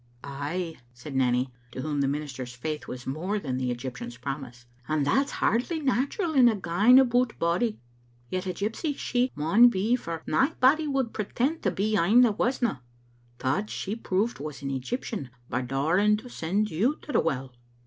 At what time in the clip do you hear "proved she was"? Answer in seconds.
13.95-14.63